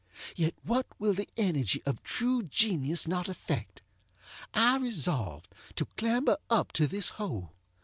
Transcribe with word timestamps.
Yet 0.35 0.55
what 0.63 0.87
will 0.97 1.13
the 1.13 1.29
energy 1.37 1.83
of 1.85 2.01
true 2.01 2.41
genius 2.41 3.07
not 3.07 3.29
effect? 3.29 3.83
I 4.51 4.77
resolved 4.77 5.49
to 5.75 5.85
clamber 5.95 6.37
up 6.49 6.71
to 6.71 6.87
this 6.87 7.09
hole. 7.21 7.53